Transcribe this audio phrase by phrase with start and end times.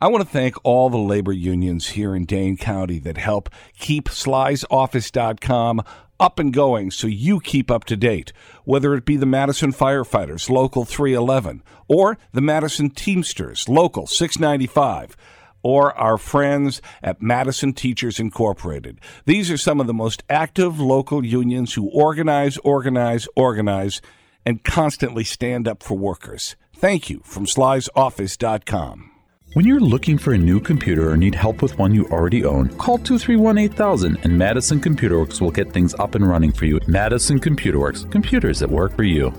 [0.00, 4.04] I want to thank all the labor unions here in Dane County that help keep
[4.08, 5.82] slysoffice.com
[6.20, 8.32] up and going so you keep up to date,
[8.64, 15.16] whether it be the Madison Firefighters, Local 311, or the Madison Teamsters, Local 695
[15.64, 19.00] or our friends at Madison Teachers Incorporated.
[19.24, 24.00] These are some of the most active local unions who organize, organize, organize,
[24.46, 26.54] and constantly stand up for workers.
[26.72, 29.07] Thank you from slysoffice.com.
[29.54, 32.68] When you're looking for a new computer or need help with one you already own,
[32.76, 36.78] call 231 8000 and Madison Computer Works will get things up and running for you.
[36.86, 39.32] Madison Computer Works, computers that work for you.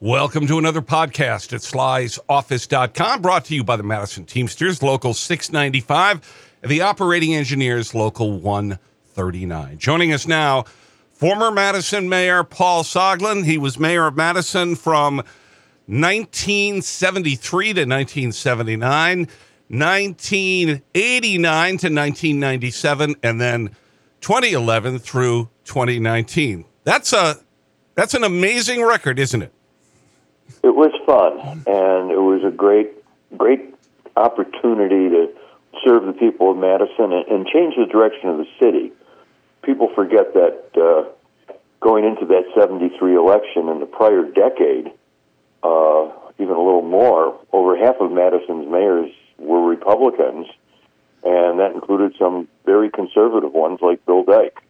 [0.00, 6.56] Welcome to another podcast at slysoffice.com, brought to you by the Madison Teamsters, Local 695,
[6.62, 9.76] and the Operating Engineers, Local 139.
[9.76, 10.64] Joining us now,
[11.12, 13.44] former Madison Mayor Paul Soglin.
[13.44, 15.22] He was mayor of Madison from
[15.86, 19.18] 1973 to 1979,
[19.68, 23.70] 1989 to 1997, and then
[24.20, 26.64] 2011 through 2019.
[26.84, 27.36] That's a
[27.94, 29.52] that's an amazing record, isn't it?
[30.62, 32.90] It was fun, and it was a great
[33.36, 33.74] great
[34.16, 35.28] opportunity to
[35.84, 38.92] serve the people of Madison and, and change the direction of the city.
[39.62, 41.04] People forget that uh,
[41.80, 44.92] going into that 73 election in the prior decade,
[45.64, 50.46] uh, even a little more, over half of Madison's mayors were Republicans,
[51.24, 54.60] and that included some very conservative ones like Bill Dyke.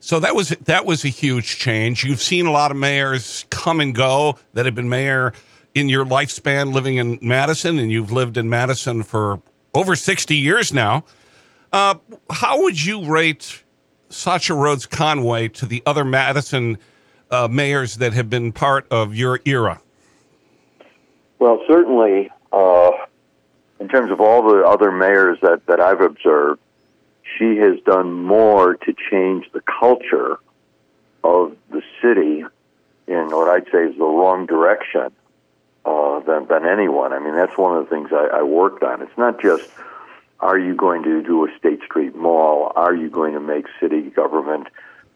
[0.00, 2.04] So that was that was a huge change.
[2.04, 5.32] You've seen a lot of mayors come and go that have been mayor
[5.74, 9.40] in your lifespan living in Madison, and you've lived in Madison for
[9.74, 11.04] over 60 years now.
[11.72, 11.96] Uh,
[12.30, 13.62] how would you rate
[14.08, 16.78] Satya Rhodes Conway to the other Madison
[17.30, 19.80] uh, mayors that have been part of your era?
[21.38, 22.90] Well, certainly, uh,
[23.80, 26.60] in terms of all the other mayors that, that I've observed,
[27.38, 30.38] she has done more to change the culture
[31.24, 32.44] of the city
[33.06, 35.12] in what I'd say is the wrong direction
[35.84, 37.12] uh, than, than anyone.
[37.12, 39.02] I mean, that's one of the things I, I worked on.
[39.02, 39.68] It's not just
[40.40, 42.72] are you going to do a State Street Mall?
[42.76, 44.68] Are you going to make city government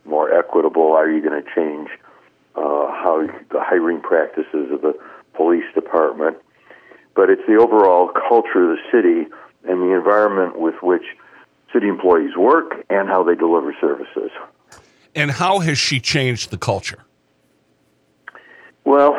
[0.04, 0.92] more equitable?
[0.92, 1.90] Are you going to change
[2.60, 4.94] uh, how the hiring practices of the
[5.34, 6.36] police department?
[7.14, 9.30] But it's the overall culture of the city
[9.64, 11.04] and the environment with which
[11.72, 14.30] city employees work and how they deliver services.
[15.14, 17.04] And how has she changed the culture?
[18.84, 19.14] Well,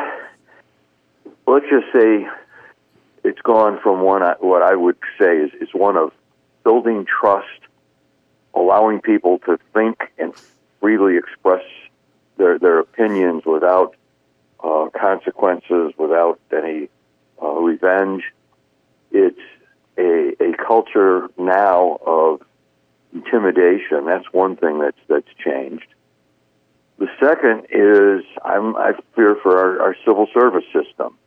[1.46, 2.26] let's just say
[3.24, 6.12] it's gone from one what I would say is, is one of
[6.64, 7.46] building trust,
[8.54, 10.32] allowing people to think and
[10.80, 11.62] freely express
[12.36, 13.94] their their opinions without
[14.62, 16.88] uh, consequences, without any
[17.42, 18.22] uh, revenge.
[19.10, 19.40] It's
[19.98, 22.42] a a culture now of
[23.12, 24.06] intimidation.
[24.06, 25.86] That's one thing that's that's changed.
[26.98, 31.18] The second is I'm, I fear for our, our civil service system.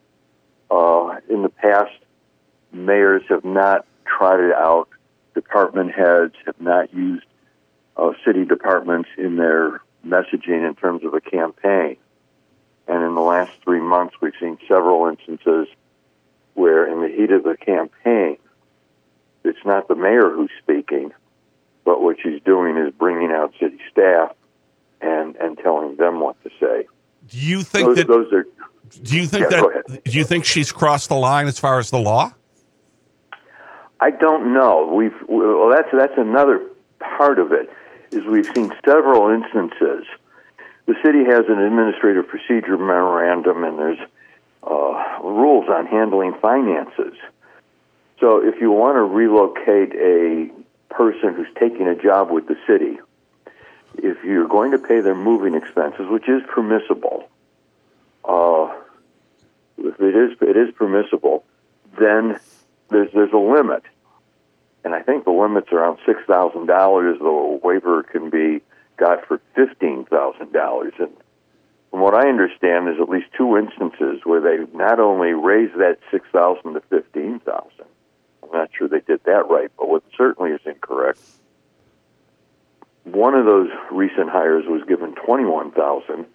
[0.70, 1.92] Uh, in the past,
[2.72, 4.88] mayors have not trotted out
[5.34, 7.26] department heads, have not used
[7.96, 11.96] uh, city departments in their messaging in terms of a campaign.
[12.88, 15.68] And in the last three months, we've seen several instances
[16.54, 18.38] where, in the heat of the campaign,
[19.44, 21.12] it's not the mayor who's speaking,
[21.84, 24.34] but what she's doing is bringing out city staff
[25.00, 26.86] and and telling them what to say.
[27.28, 28.46] Do you think those, that those are
[29.02, 31.90] do you think Yeah, that do you think she's crossed the line as far as
[31.90, 32.32] the law?
[34.00, 34.92] I don't know.
[34.92, 36.62] We've well, that's that's another
[37.00, 37.70] part of it.
[38.16, 40.06] Is we've seen several instances.
[40.86, 43.98] The city has an administrative procedure memorandum, and there's
[44.62, 47.14] uh, rules on handling finances.
[48.18, 50.50] So, if you want to relocate a
[50.88, 52.98] person who's taking a job with the city,
[53.98, 57.28] if you're going to pay their moving expenses, which is permissible,
[58.24, 58.74] uh,
[59.76, 61.44] if it is it is permissible,
[61.98, 62.40] then
[62.88, 63.82] there's there's a limit,
[64.86, 67.18] and I think the limit's around six thousand dollars.
[67.18, 68.62] The waiver can be
[68.96, 71.10] got for fifteen thousand dollars, and
[71.90, 75.98] from what I understand, there's at least two instances where they not only raised that
[76.12, 77.86] six thousand to fifteen thousand.
[78.44, 81.18] I'm not sure they did that right, but what certainly is incorrect.
[83.02, 86.26] One of those recent hires was given twenty-one thousand,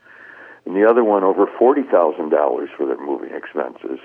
[0.66, 4.00] and the other one over forty thousand dollars for their moving expenses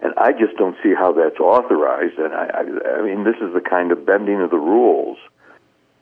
[0.00, 2.18] and I just don't see how that's authorized.
[2.18, 5.18] And I, I, I mean, this is the kind of bending of the rules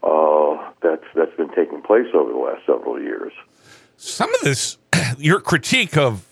[0.02, 3.32] uh, that's that's been taking place over the last several years.
[3.96, 4.78] Some of this,
[5.18, 6.26] your critique of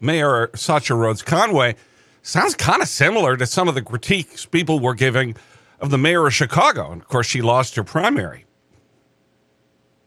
[0.00, 1.74] Mayor Satya Rhodes Conway,
[2.22, 5.36] sounds kind of similar to some of the critiques people were giving
[5.80, 6.92] of the mayor of Chicago.
[6.92, 8.46] And of course, she lost her primary.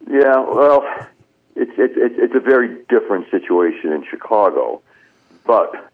[0.10, 0.84] Yeah, well,
[1.56, 4.82] it's it's it's a very different situation in Chicago,
[5.46, 5.92] but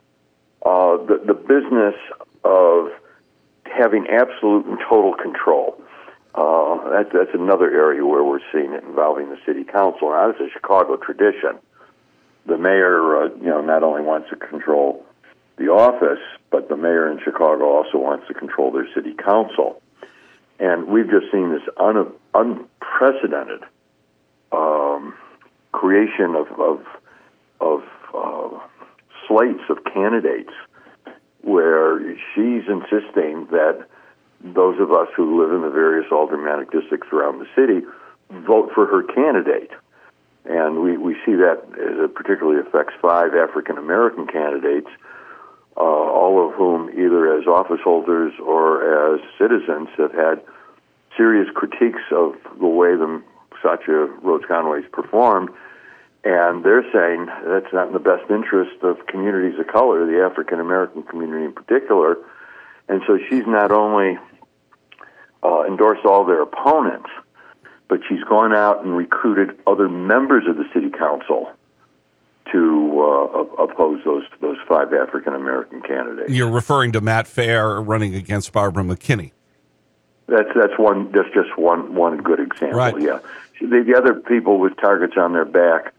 [0.65, 1.95] uh, the the business
[2.43, 2.89] of
[3.65, 5.81] having absolute and total control.
[6.35, 10.09] Uh, that's that's another area where we're seeing it involving the city council.
[10.09, 11.59] Now, it's a Chicago tradition.
[12.45, 15.05] The mayor, uh, you know, not only wants to control
[15.57, 19.81] the office, but the mayor in Chicago also wants to control their city council.
[20.59, 23.63] And we've just seen this un- unprecedented
[24.51, 25.13] um,
[25.71, 26.85] creation of of,
[27.59, 27.83] of
[28.13, 28.62] uh,
[29.33, 30.51] slates of candidates
[31.41, 31.99] where
[32.33, 33.85] she's insisting that
[34.43, 37.85] those of us who live in the various aldermanic districts around the city
[38.45, 39.71] vote for her candidate.
[40.45, 44.89] And we, we see that it particularly affects five African American candidates,
[45.77, 50.41] uh, all of whom, either as office holders or as citizens, have had
[51.15, 53.21] serious critiques of the way the
[53.61, 55.49] Satya Rhodes Conway's performed
[56.23, 60.59] and they're saying that's not in the best interest of communities of color, the African
[60.59, 62.17] American community in particular.
[62.87, 64.17] And so she's not only
[65.43, 67.09] uh, endorsed all their opponents,
[67.87, 71.51] but she's gone out and recruited other members of the city council
[72.51, 76.31] to uh, oppose those those five African American candidates.
[76.31, 79.31] You're referring to Matt Fair running against Barbara McKinney.
[80.27, 81.11] That's that's one.
[81.11, 82.77] That's just one one good example.
[82.77, 82.99] Right.
[82.99, 83.19] Yeah.
[83.59, 85.92] The, the other people with targets on their back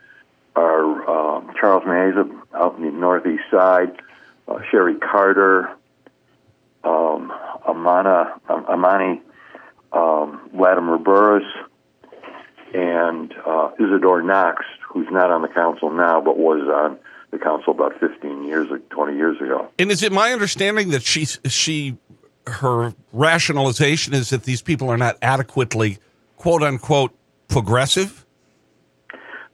[0.57, 4.01] are uh, Charles Myadze out in the northeast side,
[4.49, 5.71] uh, Sheri Carter,
[6.85, 7.33] um,
[7.67, 9.23] Amana, um, Amani
[9.93, 11.45] um, Latimer Burris,
[12.75, 16.99] and uh, Isadore Knox, who's not on the council now but was on
[17.31, 19.69] the council about 15 years or 20 years ago.
[19.79, 21.97] And is it my understanding that she she
[22.47, 25.99] her rationalization is that these people are not adequately
[26.37, 27.13] quote unquote
[27.49, 28.24] progressive?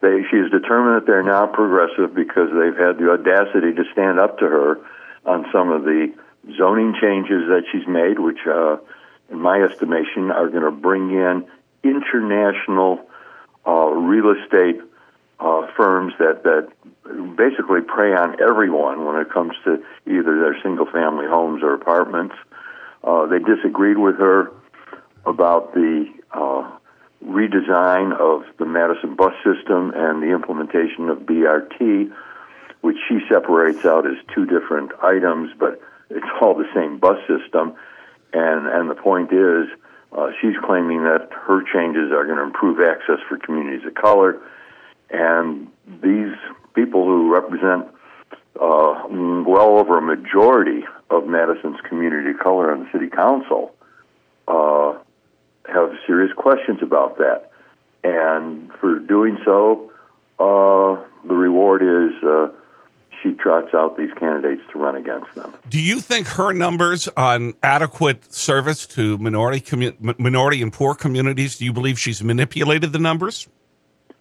[0.01, 4.19] They, she is determined that they're now progressive because they've had the audacity to stand
[4.19, 4.81] up to her
[5.27, 6.13] on some of the
[6.57, 8.79] zoning changes that she's made, which, uh,
[9.31, 11.45] in my estimation, are going to bring in
[11.85, 13.01] international
[13.67, 14.81] uh, real estate
[15.39, 16.69] uh, firms that, that
[17.37, 22.35] basically prey on everyone when it comes to either their single family homes or apartments.
[23.03, 24.53] Uh, they disagreed with her
[25.27, 26.71] about the uh,
[27.25, 32.13] redesign of the Madison bus system and the implementation of BRT,
[32.81, 37.75] which she separates out as two different items, but it's all the same bus system.
[38.33, 39.69] And and the point is,
[40.13, 44.41] uh, she's claiming that her changes are going to improve access for communities of color,
[45.11, 45.69] and
[46.03, 46.35] these
[46.75, 47.89] people who represent
[48.61, 53.75] uh, well over a majority of Madison's community of color on the city council
[54.49, 54.90] uh,
[55.73, 57.51] have serious questions about that.
[58.03, 59.91] And for doing so,
[60.39, 62.49] uh, the reward is uh,
[63.23, 65.55] she trots out these candidates to run against them.
[65.69, 71.59] Do you think her numbers on adequate service to minority commu- minority and poor communities?
[71.59, 73.49] Do you believe she's manipulated the numbers?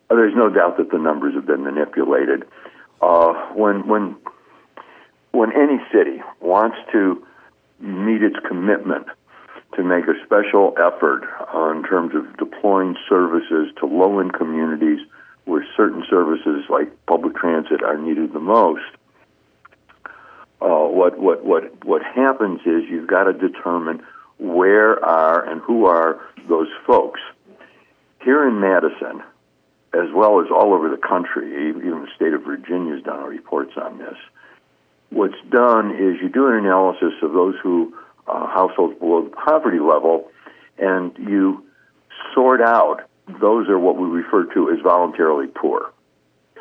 [0.09, 2.43] Uh, there's no doubt that the numbers have been manipulated.
[3.01, 4.17] Uh, when when
[5.31, 7.25] when any city wants to
[7.79, 9.07] meet its commitment
[9.75, 14.99] to make a special effort uh, in terms of deploying services to low income communities
[15.45, 18.85] where certain services like public transit are needed the most.
[20.61, 24.01] Uh, what what what what happens is you've got to determine
[24.37, 27.19] where are and who are those folks.
[28.23, 29.23] Here in Madison,
[29.93, 33.73] as well as all over the country, even the state of Virginia has done reports
[33.77, 34.17] on this.
[35.09, 37.93] What's done is you do an analysis of those who
[38.29, 40.29] uh, households below the poverty level,
[40.77, 41.65] and you
[42.33, 43.01] sort out
[43.39, 45.91] those are what we refer to as voluntarily poor.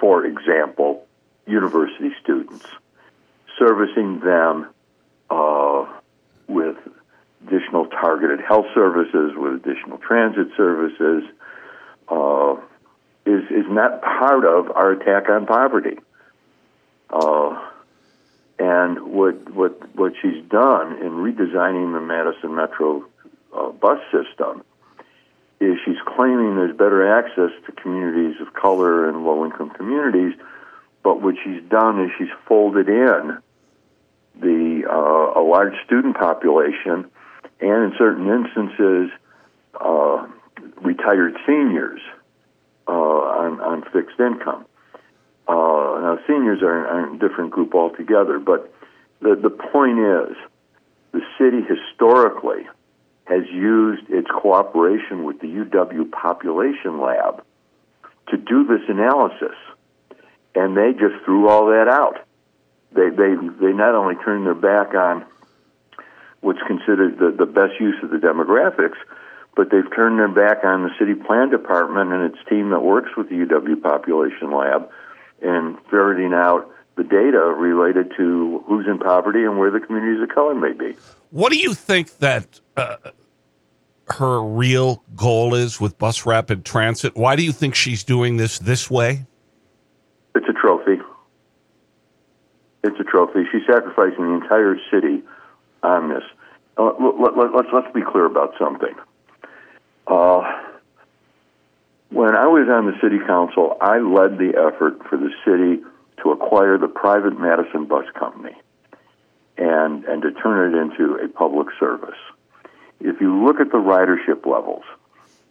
[0.00, 1.06] For example,
[1.46, 2.64] university students,
[3.58, 4.68] servicing them
[5.30, 5.86] uh,
[6.46, 6.76] with
[7.46, 11.24] additional targeted health services, with additional transit services,
[12.08, 12.56] uh,
[13.26, 15.98] is is not part of our attack on poverty.
[17.10, 17.68] Uh,
[18.58, 23.04] and what what what she's done in redesigning the Madison Metro
[23.52, 24.62] uh, bus system
[25.60, 30.38] is she's claiming there's better access to communities of color and low income communities.
[31.02, 33.38] But what she's done is she's folded in
[34.40, 37.10] the uh, a large student population,
[37.60, 39.10] and in certain instances,
[39.80, 40.28] uh,
[40.80, 42.00] retired seniors
[42.86, 44.64] uh, on on fixed income.
[45.48, 48.72] Uh, now, seniors are, are a different group altogether, but
[49.20, 50.36] the, the point is,
[51.12, 52.66] the city historically
[53.24, 57.44] has used its cooperation with the UW Population Lab
[58.28, 59.56] to do this analysis,
[60.54, 62.24] and they just threw all that out.
[62.92, 65.26] They they they not only turned their back on
[66.40, 68.96] what's considered the, the best use of the demographics,
[69.56, 73.10] but they've turned their back on the city plan department and its team that works
[73.16, 74.88] with the UW Population Lab
[75.42, 80.28] and ferreting out the data related to who's in poverty and where the communities of
[80.34, 80.96] color may be.
[81.30, 82.96] What do you think that uh,
[84.08, 87.16] her real goal is with Bus Rapid Transit?
[87.16, 89.26] Why do you think she's doing this this way?
[90.34, 91.00] It's a trophy.
[92.82, 93.44] It's a trophy.
[93.52, 95.22] She's sacrificing the entire city
[95.84, 96.24] on this.
[96.76, 98.94] Uh, let, let, let's let's be clear about something.
[100.08, 100.40] Uh,
[102.10, 105.84] when I was on the city council, I led the effort for the city
[106.22, 108.56] to acquire the private Madison Bus Company
[109.56, 112.18] and and to turn it into a public service.
[113.00, 114.84] If you look at the ridership levels,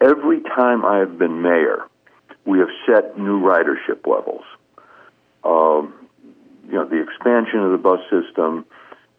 [0.02, 1.88] every time I have been mayor,
[2.46, 4.44] we have set new ridership levels.
[5.44, 5.94] Um,
[6.68, 8.66] you know, the expansion of the bus system,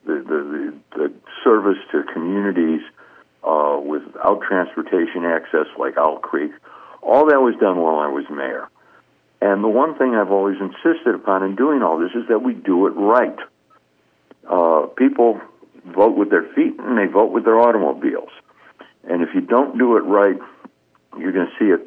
[0.04, 2.82] the, the, the, the service to communities
[3.44, 6.52] uh, without transportation access like Owl Creek,
[7.02, 8.68] all that was done while I was mayor.
[9.40, 12.54] And the one thing I've always insisted upon in doing all this is that we
[12.54, 13.38] do it right.
[14.48, 15.40] Uh, people
[15.86, 18.30] vote with their feet and they vote with their automobiles.
[19.08, 20.36] And if you don't do it right,
[21.16, 21.78] you're going to see a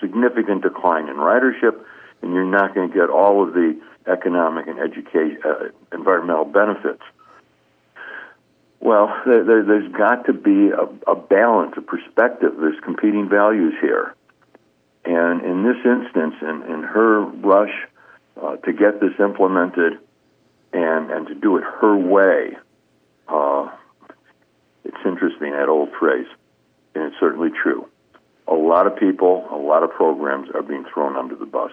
[0.00, 1.78] significant decline in ridership,
[2.22, 7.02] and you're not going to get all of the economic and education, uh, environmental benefits.
[8.80, 12.52] Well, there, has got to be a, a balance, a perspective.
[12.58, 14.14] There's competing values here.
[15.08, 17.72] And in this instance, in, in her rush
[18.42, 19.94] uh, to get this implemented
[20.74, 22.58] and, and to do it her way,
[23.26, 23.70] uh,
[24.84, 26.26] it's interesting, that old phrase,
[26.94, 27.88] and it's certainly true.
[28.48, 31.72] A lot of people, a lot of programs are being thrown under the bus.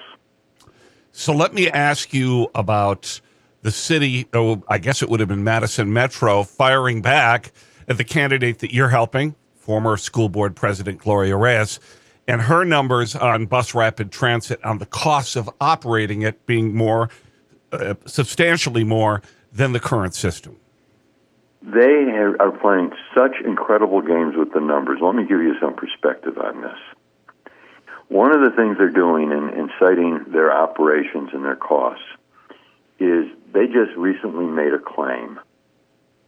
[1.11, 3.19] So let me ask you about
[3.63, 7.51] the city, oh, I guess it would have been Madison Metro, firing back
[7.89, 11.81] at the candidate that you're helping, former school board president Gloria Reyes,
[12.27, 17.09] and her numbers on bus rapid transit on the costs of operating it being more,
[17.71, 20.57] uh, substantially more than the current system.
[21.61, 24.99] They are playing such incredible games with the numbers.
[25.01, 26.77] Let me give you some perspective on this.
[28.07, 32.05] One of the things they're doing in, in citing their operations and their costs
[32.99, 35.39] is they just recently made a claim,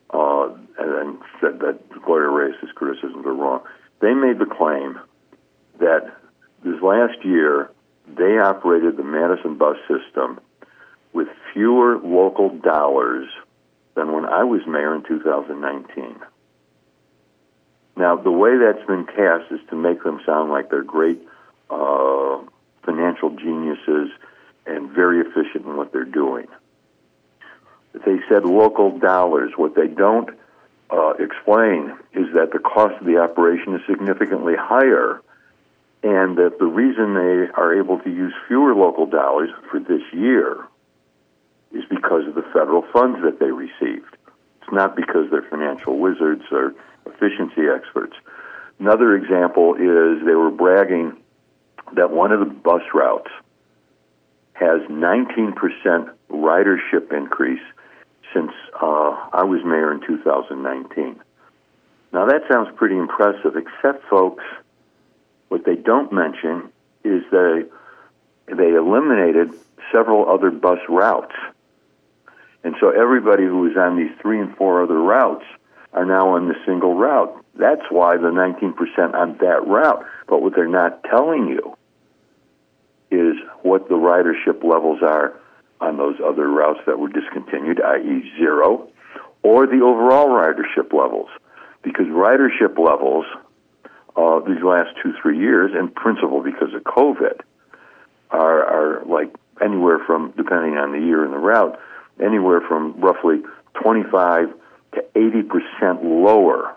[0.09, 0.49] uh,
[0.79, 3.61] and said that Gloria Reyes' criticisms are wrong.
[4.01, 4.99] They made the claim
[5.79, 6.11] that
[6.63, 7.71] this last year
[8.07, 10.39] they operated the Madison bus system
[11.13, 13.27] with fewer local dollars
[13.95, 16.19] than when I was mayor in 2019.
[17.95, 21.19] Now, the way that's been cast is to make them sound like they're great
[21.69, 22.39] uh,
[22.83, 24.11] financial geniuses
[24.65, 26.47] and very efficient in what they're doing
[28.05, 29.53] they said local dollars.
[29.55, 30.29] What they don't
[30.89, 35.21] uh, explain is that the cost of the operation is significantly higher,
[36.03, 40.65] and that the reason they are able to use fewer local dollars for this year
[41.73, 44.15] is because of the federal funds that they received.
[44.61, 46.73] It's not because they're financial wizards or
[47.05, 48.15] efficiency experts.
[48.79, 51.17] Another example is they were bragging
[51.95, 53.31] that one of the bus routes
[54.53, 55.53] has 19%
[56.29, 57.61] ridership increase
[58.33, 58.51] since
[58.81, 61.19] uh, I was mayor in 2019.
[62.13, 64.43] Now, that sounds pretty impressive, except, folks,
[65.49, 66.69] what they don't mention
[67.03, 67.63] is they,
[68.47, 69.51] they eliminated
[69.91, 71.35] several other bus routes.
[72.63, 75.45] And so everybody who was on these three and four other routes
[75.93, 77.33] are now on the single route.
[77.55, 80.05] That's why the 19% on that route.
[80.27, 81.77] But what they're not telling you
[83.09, 85.39] is what the ridership levels are
[85.79, 88.89] on those other routes that were discontinued, i.e., zero,
[89.43, 91.29] or the overall ridership levels.
[91.83, 93.25] Because ridership levels
[94.17, 97.39] uh, these last two, three years, in principle because of COVID,
[98.31, 101.79] are, are like anywhere from, depending on the year and the route,
[102.19, 103.41] anywhere from roughly
[103.81, 104.53] 25
[104.93, 106.75] to 80% lower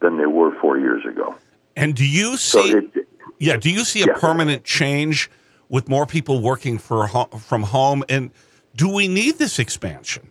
[0.00, 1.34] than they were four years ago.
[1.74, 3.08] And do you see, so it,
[3.38, 4.18] yeah, do you see a yeah.
[4.18, 5.30] permanent change
[5.68, 8.04] with more people working for from home?
[8.08, 8.30] And
[8.76, 10.28] do we need this expansion?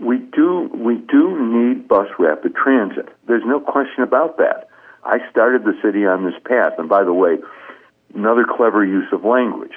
[0.00, 0.70] We do.
[0.72, 3.08] We do need bus rapid transit.
[3.28, 4.68] There's no question about that.
[5.04, 7.38] I started the city on this path, and by the way,
[8.14, 9.74] another clever use of language.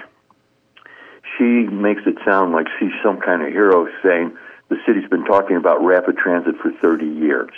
[1.37, 4.37] She makes it sound like she's some kind of hero saying
[4.69, 7.51] the city's been talking about rapid transit for 30 years.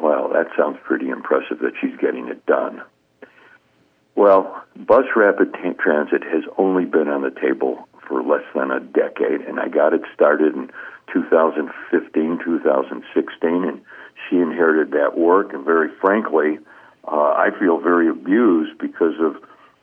[0.00, 2.82] Well, that sounds pretty impressive that she's getting it done.
[4.14, 8.78] Well, bus rapid t- transit has only been on the table for less than a
[8.78, 10.70] decade, and I got it started in
[11.14, 13.80] 2015, 2016, and
[14.28, 15.54] she inherited that work.
[15.54, 16.58] And very frankly,
[17.08, 19.36] uh, I feel very abused because of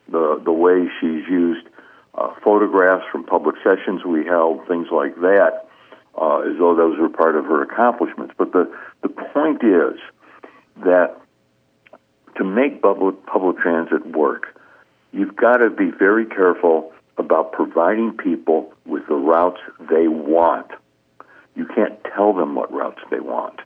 [0.08, 1.66] the the way she's used
[2.14, 5.66] uh, photographs from public sessions we held, things like that,
[6.16, 8.32] uh, as though those were part of her accomplishments.
[8.38, 8.72] But the
[9.02, 9.98] the point is
[10.84, 11.20] that
[12.36, 14.56] to make public, public transit work,
[15.12, 20.70] you've got to be very careful about providing people with the routes they want.
[21.54, 23.60] You can't tell them what routes they want.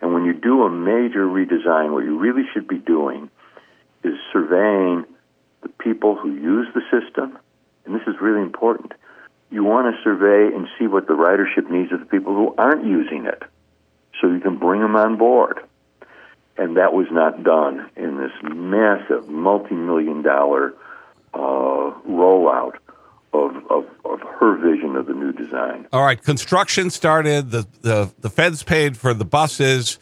[0.00, 3.30] And when you do a major redesign, what you really should be doing
[4.04, 5.04] is surveying
[5.62, 7.38] the people who use the system,
[7.84, 8.92] and this is really important.
[9.50, 12.84] You want to survey and see what the ridership needs of the people who aren't
[12.84, 13.42] using it
[14.20, 15.60] so you can bring them on board
[16.58, 20.74] and that was not done in this massive multi-million dollar
[21.36, 22.74] uh, rollout
[23.32, 25.86] of, of, of, her vision of the new design.
[25.92, 27.50] All right, construction started.
[27.50, 29.98] The, the, the feds paid for the buses.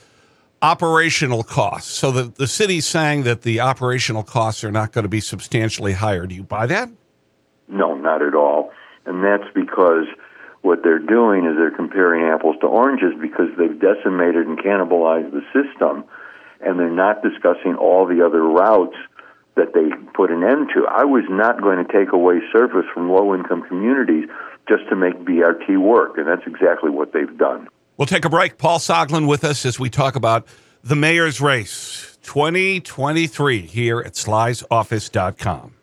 [0.63, 1.93] Operational costs.
[1.93, 5.93] So the, the city's saying that the operational costs are not going to be substantially
[5.93, 6.27] higher.
[6.27, 6.89] Do you buy that?
[7.69, 8.73] No, not at all.
[9.05, 10.07] And that's because
[10.63, 15.43] what they're doing is they're comparing apples to oranges because they've decimated and cannibalized the
[15.53, 16.05] system
[16.65, 18.97] and they're not discussing all the other routes
[19.57, 20.87] that they put an end to.
[20.87, 24.29] I was not going to take away service from low income communities
[24.69, 27.69] just to make BRT work, and that's exactly what they've done.
[27.97, 28.59] We'll take a break.
[28.59, 30.47] Paul Soglin with us as we talk about
[30.83, 35.75] the mayor's race 2023 here at slysoffice.com.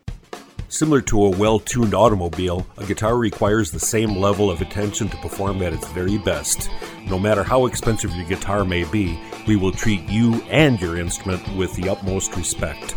[0.68, 5.16] Similar to a well tuned automobile, a guitar requires the same level of attention to
[5.18, 6.70] perform at its very best.
[7.06, 11.46] No matter how expensive your guitar may be, we will treat you and your instrument
[11.56, 12.94] with the utmost respect.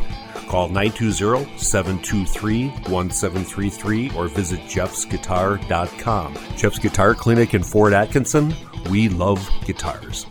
[0.48, 6.36] Call 920 723 1733 or visit jeffsguitar.com.
[6.56, 8.54] Jeff's Guitar Clinic in Fort Atkinson.
[8.90, 10.26] We love guitars.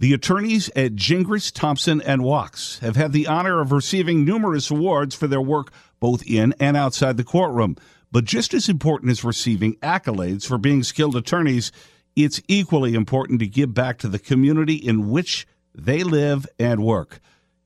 [0.00, 5.14] The attorneys at Gingras, Thompson, and Wachs have had the honor of receiving numerous awards
[5.14, 7.76] for their work both in and outside the courtroom.
[8.12, 11.72] But just as important as receiving accolades for being skilled attorneys,
[12.14, 17.20] it's equally important to give back to the community in which they live and work.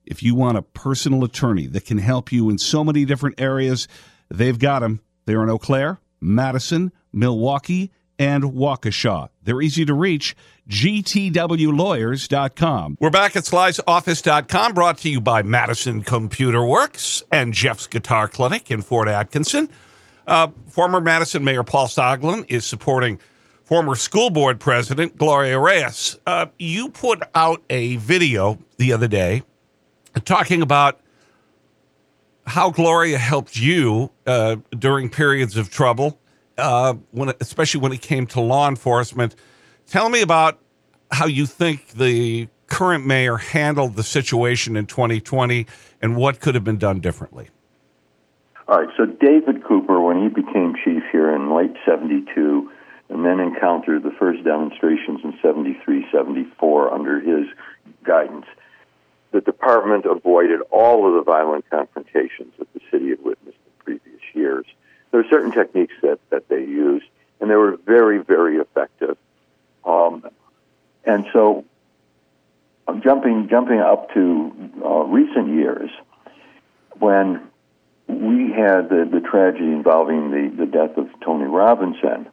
[0.09, 3.87] If you want a personal attorney that can help you in so many different areas,
[4.27, 5.01] they've got them.
[5.25, 9.29] They're in Eau Claire, Madison, Milwaukee, and Waukesha.
[9.43, 10.35] They're easy to reach.
[10.67, 12.97] GTWLawyers.com.
[12.99, 18.71] We're back at SlysOffice.com, brought to you by Madison Computer Works and Jeff's Guitar Clinic
[18.71, 19.69] in Fort Atkinson.
[20.25, 23.19] Uh, former Madison Mayor Paul Soglin is supporting
[23.63, 26.17] former school board president Gloria Reyes.
[26.25, 29.43] Uh, you put out a video the other day
[30.25, 30.99] talking about
[32.45, 36.19] how Gloria helped you uh, during periods of trouble
[36.57, 39.35] uh, when, especially when it came to law enforcement.
[39.87, 40.59] Tell me about
[41.11, 45.65] how you think the current mayor handled the situation in 2020
[46.01, 47.49] and what could have been done differently.
[48.67, 52.71] All right, so David Couper, when he became chief here in late 72,
[53.09, 57.47] and then encountered the first demonstrations in 73, 74 under his
[58.03, 58.45] guidance,
[59.31, 64.21] the department avoided all of the violent confrontations that the city had witnessed in previous
[64.33, 64.65] years
[65.11, 67.05] there are certain techniques that, that they used,
[67.39, 69.17] and they were very, very effective.
[69.85, 70.25] Um,
[71.03, 71.65] and so,
[72.87, 74.51] I'm jumping jumping up to
[74.83, 75.89] uh, recent years
[76.97, 77.41] when
[78.07, 82.27] we had the, the tragedy involving the, the death of Tony Robinson.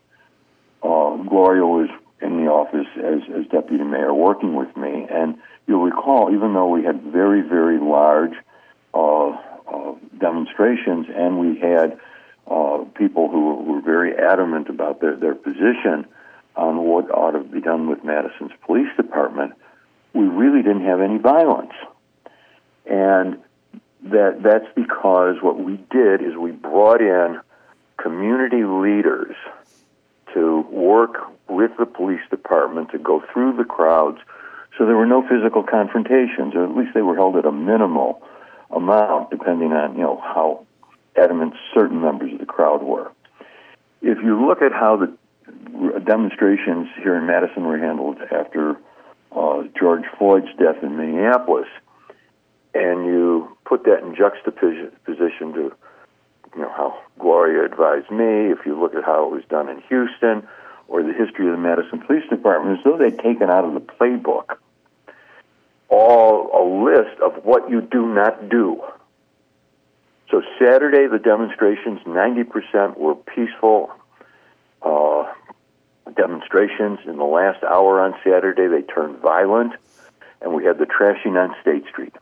[0.83, 1.89] Uh, Gloria was
[2.21, 6.68] in the office as, as deputy mayor working with me, and you'll recall, even though
[6.68, 8.35] we had very, very large
[8.94, 11.98] uh, uh, demonstrations and we had
[12.46, 16.07] uh, people who were very adamant about their, their position
[16.55, 19.52] on what ought to be done with Madison's police department,
[20.14, 21.72] we really didn't have any violence.
[22.87, 23.38] And
[24.05, 27.40] that that's because what we did is we brought in
[27.96, 29.35] community leaders
[30.33, 34.18] to work with the police department to go through the crowds
[34.77, 38.23] so there were no physical confrontations or at least they were held at a minimal
[38.71, 40.67] amount depending on you know how
[41.17, 43.11] adamant certain members of the crowd were.
[44.03, 48.77] If you look at how the demonstrations here in Madison were handled after
[49.35, 51.69] uh, George Floyd's death in Minneapolis,
[52.75, 55.73] and you put that in juxtaposition to
[56.55, 59.81] you know how Gloria advised me, if you look at how it was done in
[59.89, 60.47] Houston,
[60.89, 63.81] or the history of the Madison Police Department as though they'd taken out of the
[63.81, 64.59] playbook
[67.44, 68.83] what you do not do.
[70.31, 73.90] So Saturday, the demonstrations, 90% were peaceful
[74.83, 75.33] uh,
[76.16, 76.99] demonstrations.
[77.07, 79.75] In the last hour on Saturday, they turned violent,
[80.40, 82.14] and we had the trashing on State Street.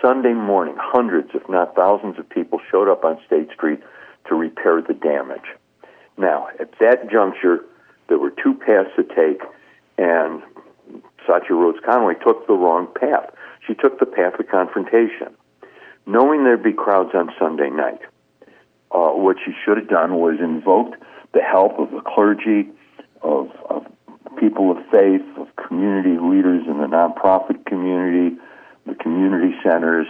[0.00, 3.80] Sunday morning, hundreds, if not thousands, of people showed up on State Street
[4.28, 5.46] to repair the damage.
[6.16, 7.64] Now, at that juncture,
[8.08, 9.42] there were two paths to take,
[9.98, 10.42] and
[11.26, 13.33] Satya Rhodes Conway took the wrong path.
[13.66, 15.34] She took the path of confrontation.
[16.06, 18.00] Knowing there'd be crowds on Sunday night,
[18.90, 22.68] uh, what she should have done was invoked the help of the clergy,
[23.22, 23.86] of, of
[24.38, 28.36] people of faith, of community leaders in the nonprofit community,
[28.86, 30.06] the community centers,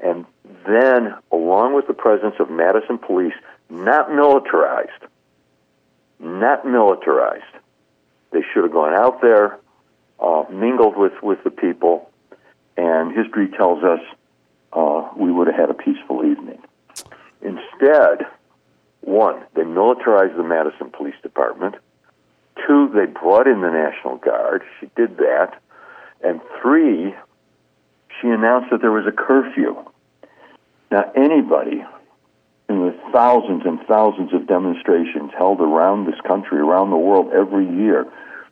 [0.00, 0.26] and
[0.66, 3.34] then, along with the presence of Madison police,
[3.70, 4.90] not militarized,
[6.18, 7.44] not militarized,
[8.32, 9.58] they should have gone out there,
[10.20, 12.10] uh, mingled with, with the people,
[13.06, 14.00] and history tells us
[14.72, 16.58] uh, we would have had a peaceful evening.
[17.40, 18.26] Instead,
[19.00, 21.76] one, they militarized the Madison Police Department.
[22.66, 24.62] Two, they brought in the National Guard.
[24.80, 25.60] She did that.
[26.24, 27.14] And three,
[28.20, 29.76] she announced that there was a curfew.
[30.90, 31.84] Now, anybody
[32.68, 37.66] in the thousands and thousands of demonstrations held around this country, around the world every
[37.66, 38.06] year,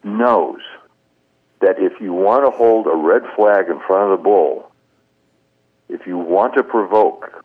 [0.04, 0.60] knows
[1.64, 4.70] that if you want to hold a red flag in front of the bull,
[5.88, 7.42] if you want to provoke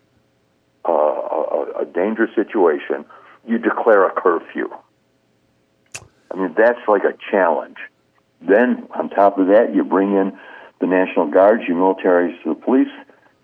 [0.87, 3.05] uh, a, a dangerous situation,
[3.47, 4.69] you declare a curfew.
[6.31, 7.77] I mean, that's like a challenge.
[8.41, 10.37] Then, on top of that, you bring in
[10.81, 12.91] the National Guards, your militarize the police,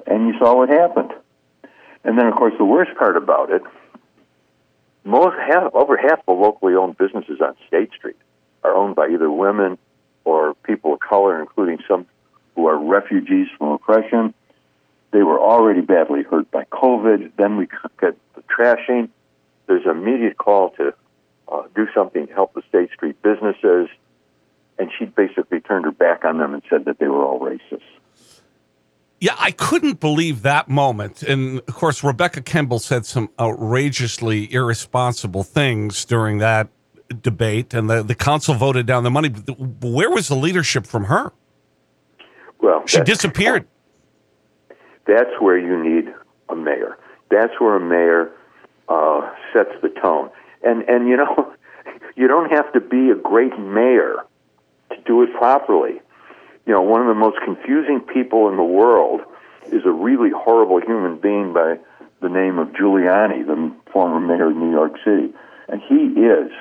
[0.05, 1.13] and you saw what happened.
[2.03, 3.61] And then, of course, the worst part about it,
[5.05, 8.17] most half, over half the locally owned businesses on State Street
[8.63, 9.77] are owned by either women
[10.25, 12.05] or people of color, including some
[12.55, 14.33] who are refugees from oppression.
[15.11, 17.31] They were already badly hurt by COVID.
[17.37, 17.67] Then we
[18.01, 19.09] get the trashing.
[19.67, 20.93] There's an immediate call to
[21.47, 23.87] uh, do something to help the State Street businesses.
[24.77, 27.81] And she basically turned her back on them and said that they were all racist.
[29.21, 31.23] Yeah, I couldn't believe that moment.
[31.23, 36.67] And of course, Rebecca Kemble said some outrageously irresponsible things during that
[37.09, 39.29] debate, and the, the council voted down the money.
[39.29, 41.33] Where was the leadership from her?
[42.59, 43.67] Well, she disappeared.
[45.05, 46.13] That's where you need
[46.49, 46.97] a mayor.
[47.29, 48.31] That's where a mayor
[48.89, 50.29] uh, sets the tone.
[50.63, 51.53] And and you know,
[52.15, 54.17] you don't have to be a great mayor
[54.89, 56.01] to do it properly.
[56.65, 59.21] You know, one of the most confusing people in the world
[59.71, 61.77] is a really horrible human being by
[62.21, 65.33] the name of Giuliani, the former mayor of New York City.
[65.67, 66.51] And he is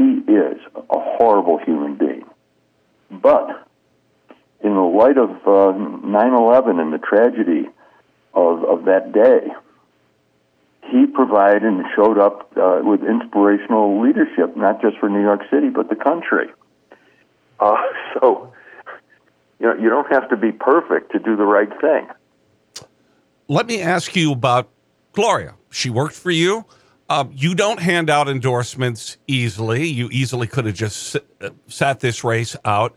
[0.00, 2.24] he is a horrible human being.
[3.10, 3.68] But
[4.64, 7.68] in the light of uh, 9/11 and the tragedy
[8.32, 9.48] of, of that day,
[10.90, 15.68] he provided and showed up uh, with inspirational leadership, not just for New York City
[15.68, 16.48] but the country.
[17.58, 17.76] Uh,
[18.14, 18.52] so,
[19.58, 22.08] you know, you don't have to be perfect to do the right thing.
[23.48, 24.70] Let me ask you about
[25.12, 25.56] Gloria.
[25.70, 26.64] She worked for you.
[27.10, 29.84] Um, you don't hand out endorsements easily.
[29.88, 32.94] You easily could have just uh, sat this race out.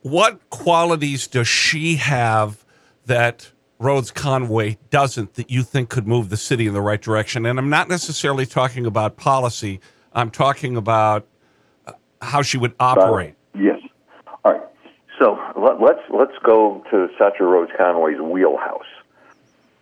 [0.00, 2.64] What qualities does she have
[3.06, 7.46] that Rhodes Conway doesn't that you think could move the city in the right direction?
[7.46, 9.78] And I'm not necessarily talking about policy.
[10.12, 11.24] I'm talking about
[11.86, 13.36] uh, how she would operate.
[13.54, 13.80] Uh, yes.
[14.44, 14.62] All right.
[15.20, 18.82] So let, let's let's go to Satya Rhodes Conway's wheelhouse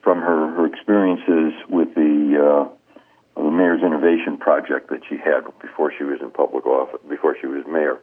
[0.02, 2.79] from her, her experiences with the uh, the
[3.36, 7.64] mayor's innovation project that she had before she was in public office, before she was
[7.66, 8.00] mayor.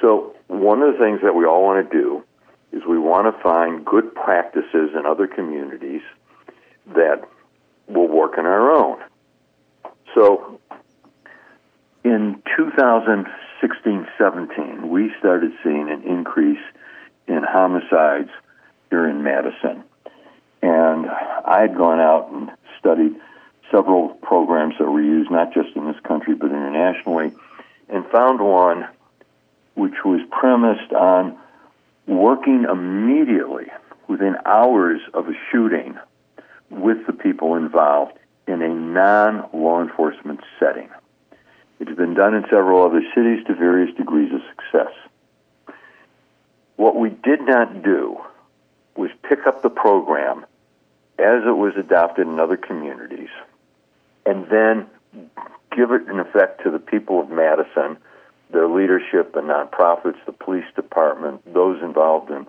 [0.00, 2.24] So one of the things that we all want to do
[2.72, 6.02] is we want to find good practices in other communities
[6.94, 7.28] that
[7.88, 8.98] will work in our own.
[10.14, 10.60] So
[12.04, 16.62] in 2016 17, we started seeing an increase
[17.26, 18.30] in homicides
[18.88, 19.84] here in Madison.
[20.62, 23.16] And I had gone out and studied
[23.70, 27.32] several programs that were used not just in this country but internationally,
[27.88, 28.88] and found one
[29.74, 31.36] which was premised on
[32.06, 33.66] working immediately
[34.08, 35.96] within hours of a shooting
[36.68, 40.88] with the people involved in a non law enforcement setting.
[41.78, 44.92] It has been done in several other cities to various degrees of success.
[46.76, 48.20] What we did not do
[48.96, 50.44] was pick up the program
[51.18, 53.28] as it was adopted in other communities
[54.30, 54.86] and then
[55.76, 57.96] give it in effect to the people of Madison,
[58.52, 62.46] their leadership, the nonprofits, the police department, those involved in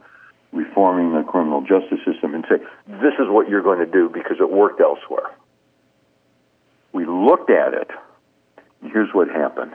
[0.51, 4.37] reforming the criminal justice system, and say, this is what you're going to do because
[4.39, 5.31] it worked elsewhere.
[6.93, 7.89] We looked at it.
[8.83, 9.73] Here's what happened.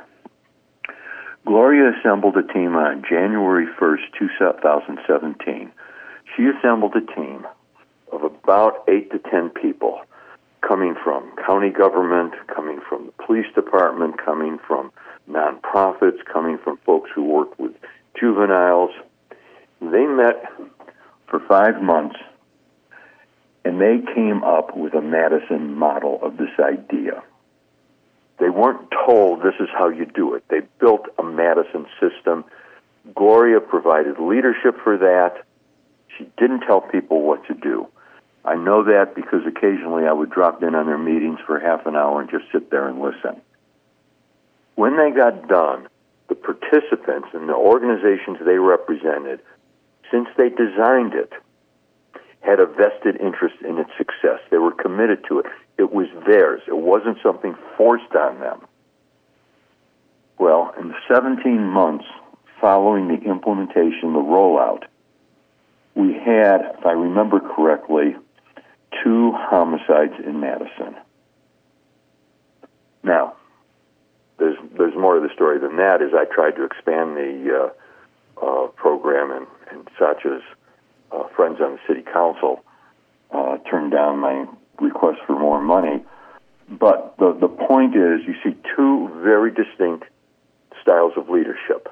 [1.44, 5.72] Gloria assembled a team on January 1st, 2017.
[6.36, 7.46] She assembled a team
[8.12, 10.00] of about eight to ten people
[10.66, 14.90] coming from county government, coming from the police department, coming from
[15.30, 17.72] nonprofits, coming from folks who work with
[18.18, 18.90] juveniles.
[19.80, 20.50] They met
[21.28, 22.16] for five months
[23.64, 27.22] and they came up with a Madison model of this idea.
[28.38, 30.44] They weren't told this is how you do it.
[30.48, 32.44] They built a Madison system.
[33.14, 35.44] Gloria provided leadership for that.
[36.16, 37.88] She didn't tell people what to do.
[38.46, 41.96] I know that because occasionally I would drop in on their meetings for half an
[41.96, 43.42] hour and just sit there and listen.
[44.76, 45.88] When they got done,
[46.28, 49.40] the participants and the organizations they represented,
[50.12, 51.32] since they designed it,
[52.40, 54.38] had a vested interest in its success.
[54.50, 55.46] They were committed to it.
[55.76, 56.62] It was theirs.
[56.68, 58.60] It wasn't something forced on them.
[60.38, 62.04] Well, in the 17 months
[62.60, 64.84] following the implementation, the rollout,
[65.96, 68.14] we had, if I remember correctly,
[69.06, 70.96] two homicides in Madison.
[73.04, 73.36] Now,
[74.36, 76.02] there's there's more to the story than that.
[76.02, 77.70] As I tried to expand the
[78.40, 80.42] uh, uh, program, and, and Satya's
[81.12, 82.64] uh, friends on the city council
[83.30, 84.46] uh, turned down my
[84.80, 86.04] request for more money.
[86.68, 90.06] But the the point is, you see two very distinct
[90.82, 91.88] styles of leadership.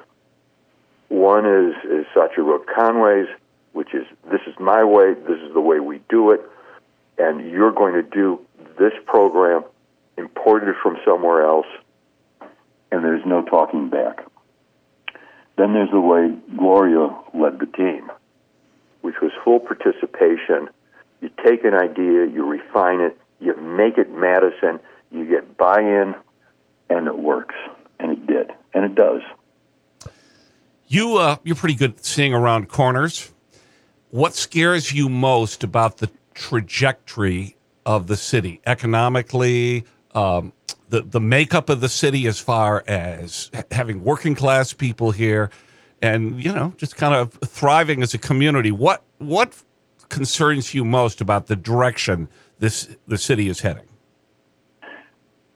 [1.09, 3.29] One is is Satya Rhodes Conway's,
[3.72, 6.40] which is this is my way, this is the way we do it,
[7.18, 8.40] and you're going to do
[8.79, 9.64] this program
[10.16, 11.66] imported from somewhere else,
[12.90, 14.24] and there's no talking back.
[15.57, 18.11] Then there's the way Gloria led the team,
[19.03, 20.68] which was full participation.
[21.20, 26.14] You take an idea, you refine it, you make it Madison, you get buy in,
[26.90, 27.55] and it works.
[28.00, 28.50] And it did.
[28.74, 29.22] And it does.
[30.88, 33.33] You, uh, you're pretty good at seeing around corners.
[34.11, 40.53] What scares you most about the trajectory of the city economically, um,
[40.88, 45.51] the the makeup of the city as far as having working class people here,
[46.03, 48.70] and you know just kind of thriving as a community.
[48.70, 49.62] What what
[50.09, 53.87] concerns you most about the direction this the city is heading?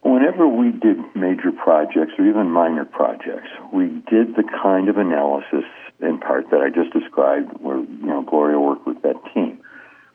[0.03, 5.65] Whenever we did major projects or even minor projects, we did the kind of analysis
[6.01, 9.61] in part that I just described, where you know Gloria worked with that team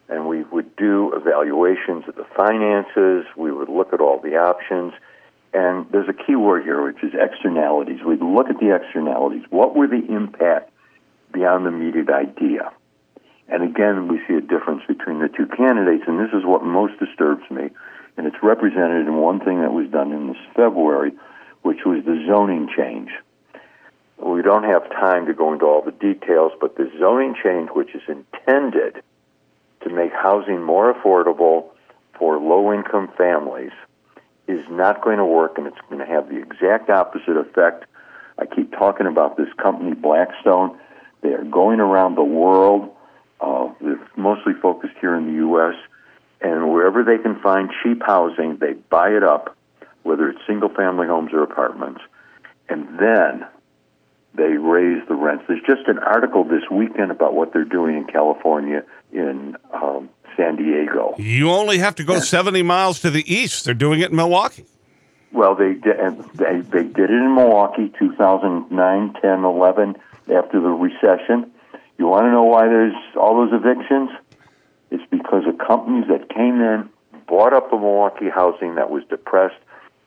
[0.09, 3.25] and we would do evaluations of the finances.
[3.37, 4.93] We would look at all the options.
[5.53, 8.03] And there's a key word here, which is externalities.
[8.05, 9.43] We'd look at the externalities.
[9.49, 10.71] What were the impact
[11.31, 12.71] beyond the immediate idea?
[13.47, 16.97] And again, we see a difference between the two candidates, and this is what most
[16.99, 17.69] disturbs me.
[18.17, 21.11] And it's represented in one thing that was done in this February,
[21.61, 23.09] which was the zoning change.
[24.17, 27.93] We don't have time to go into all the details, but the zoning change, which
[27.93, 29.03] is intended
[29.83, 31.69] to make housing more affordable
[32.17, 33.71] for low income families
[34.47, 37.85] is not going to work and it's going to have the exact opposite effect.
[38.37, 40.77] I keep talking about this company, Blackstone.
[41.21, 42.89] They are going around the world.
[43.39, 45.75] Uh, they're mostly focused here in the U.S.
[46.41, 49.55] And wherever they can find cheap housing, they buy it up,
[50.03, 52.01] whether it's single family homes or apartments.
[52.67, 53.45] And then
[54.35, 55.45] they raise the rents.
[55.47, 60.55] There's just an article this weekend about what they're doing in California, in um, San
[60.55, 61.15] Diego.
[61.17, 63.65] You only have to go and, 70 miles to the east.
[63.65, 64.65] They're doing it in Milwaukee.
[65.31, 65.97] Well, they did,
[66.35, 69.95] they, they did it in Milwaukee 2009, 10, 11,
[70.35, 71.51] after the recession.
[71.97, 74.09] You want to know why there's all those evictions?
[74.91, 76.89] It's because of companies that came in,
[77.27, 79.55] bought up the Milwaukee housing that was depressed,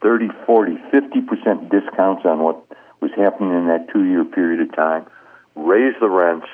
[0.01, 2.63] 30, 40, 50% discounts on what
[3.01, 5.07] was happening in that two year period of time,
[5.55, 6.47] raise the rents,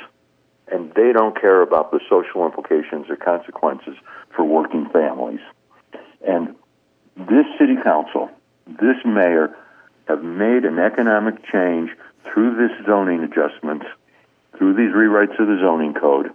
[0.68, 3.96] and they don't care about the social implications or consequences
[4.35, 5.40] for working families.
[6.26, 6.55] And
[7.16, 8.31] this city council,
[8.66, 9.57] this mayor,
[10.09, 11.90] have made an economic change
[12.24, 13.87] through this zoning adjustments,
[14.57, 16.31] through these rewrites of the zoning code.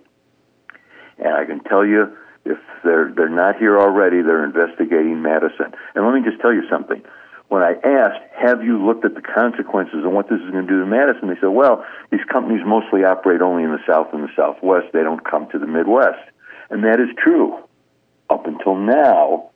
[1.17, 2.15] And I can tell you,
[2.45, 5.73] if they're they're not here already, they're investigating Madison.
[5.95, 7.03] And let me just tell you something
[7.49, 10.71] when I asked, have you looked at the consequences and what this is going to
[10.71, 11.29] do to Madison?
[11.29, 14.87] They said, well, these companies mostly operate only in the South and the Southwest.
[14.91, 16.19] They don't come to the Midwest.
[16.69, 17.57] And that is true
[18.29, 19.51] up until now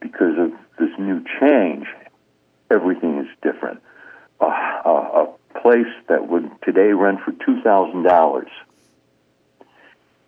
[0.00, 1.86] because of this new change.
[2.70, 3.80] everything is different.
[4.40, 5.28] A, a
[5.60, 8.48] place that would today rent for two thousand dollars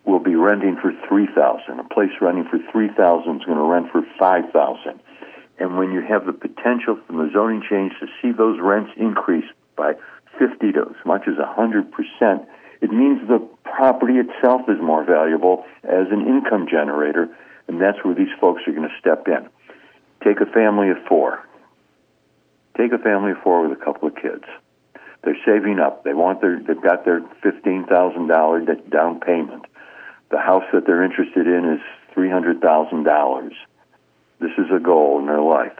[0.05, 1.79] will be renting for three thousand.
[1.79, 4.99] A place renting for three thousand is going to rent for five thousand.
[5.59, 9.45] And when you have the potential from the zoning change to see those rents increase
[9.75, 9.93] by
[10.39, 12.47] fifty to as much as hundred percent,
[12.81, 17.29] it means the property itself is more valuable as an income generator,
[17.67, 19.47] and that's where these folks are going to step in.
[20.23, 21.47] Take a family of four.
[22.77, 24.43] Take a family of four with a couple of kids.
[25.23, 26.03] They're saving up.
[26.03, 26.59] They want their.
[26.59, 29.65] They've got their fifteen thousand dollar down payment.
[30.31, 31.79] The house that they're interested in is
[32.13, 33.53] three hundred thousand dollars.
[34.43, 35.71] This is a goal in their life.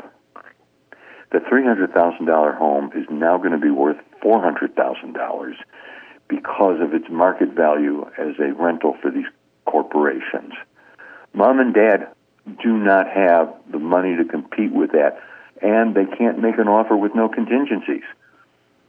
[1.34, 5.13] The three hundred thousand dollar home is now going to be worth four hundred thousand
[5.13, 5.58] dollars
[6.30, 9.26] because of its market value as a rental for these
[9.65, 10.54] corporations.
[11.34, 12.08] Mom and dad
[12.63, 15.19] do not have the money to compete with that,
[15.62, 18.04] and they can't make an offer with no contingencies.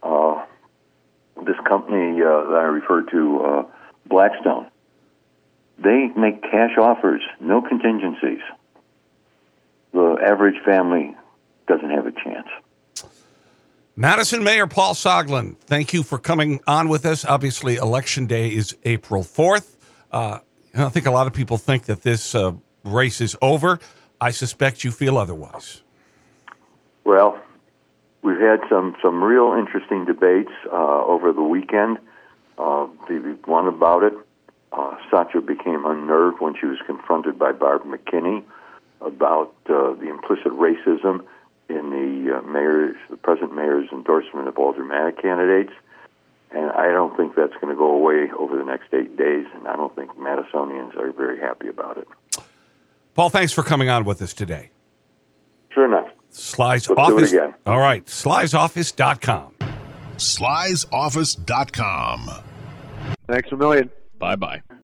[0.01, 0.45] Uh,
[1.45, 3.63] this company uh, that I referred to, uh,
[4.05, 4.67] Blackstone,
[5.77, 8.39] they make cash offers, no contingencies.
[10.15, 11.15] The average family
[11.67, 12.47] doesn't have a chance.
[13.97, 17.25] Madison Mayor Paul Soglin, thank you for coming on with us.
[17.25, 19.75] Obviously, Election Day is April 4th.
[20.11, 20.39] Uh,
[20.75, 23.79] I think a lot of people think that this uh, race is over.
[24.21, 25.81] I suspect you feel otherwise.
[27.03, 27.39] Well,
[28.21, 31.97] we've had some, some real interesting debates uh, over the weekend.
[32.57, 34.13] Uh, the one about it,
[34.71, 38.43] uh, Satya became unnerved when she was confronted by Barb McKinney
[39.01, 41.23] about uh, the implicit racism
[41.69, 45.73] in the uh, mayor's, the present mayor's endorsement of aldermanic candidates.
[46.51, 49.67] And I don't think that's going to go away over the next eight days, and
[49.67, 52.07] I don't think Madisonians are very happy about it.
[53.13, 54.69] Paul, thanks for coming on with us today.
[55.71, 56.07] Sure enough.
[56.29, 57.31] Sly's Let's office.
[57.31, 57.55] do it again.
[57.65, 59.53] All right, slysoffice.com.
[60.17, 62.29] slysoffice.com.
[63.27, 63.89] Thanks a million.
[64.19, 64.61] Bye bye.